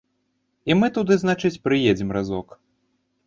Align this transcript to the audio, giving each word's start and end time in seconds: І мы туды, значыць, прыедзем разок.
І 0.69 0.77
мы 0.79 0.87
туды, 0.95 1.17
значыць, 1.23 1.61
прыедзем 1.67 2.09
разок. 2.17 2.47